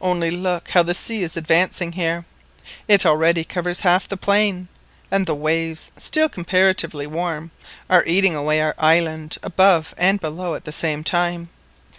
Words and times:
Only 0.00 0.30
look 0.30 0.70
how 0.70 0.82
the 0.82 0.94
sea 0.94 1.20
is 1.20 1.36
advancing 1.36 1.92
here. 1.92 2.24
It 2.88 3.04
already 3.04 3.44
covers 3.44 3.80
half 3.80 4.08
the 4.08 4.16
plain, 4.16 4.68
and 5.10 5.26
the 5.26 5.34
waves, 5.34 5.92
still 5.98 6.30
comparatively 6.30 7.06
warm, 7.06 7.50
are 7.90 8.02
eating 8.06 8.34
away 8.34 8.62
our 8.62 8.74
island 8.78 9.36
above 9.42 9.92
and 9.98 10.18
below 10.18 10.54
at 10.54 10.64
the 10.64 10.72
same 10.72 11.04
time! 11.04 11.50